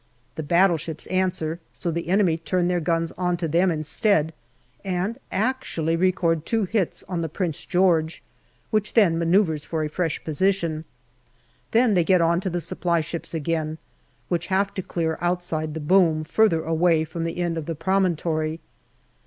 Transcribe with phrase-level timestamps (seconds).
[0.33, 4.33] The battleships answer, so the enemy turn their guns on to them instead,
[4.83, 8.23] and actually record two hits on the Prince George,
[8.71, 10.85] which then manoeuvres for a fresh position.
[11.69, 13.77] Then they get on to the supply ships again,
[14.27, 18.59] which have to clear outside the boom, further away from the end of the promontory.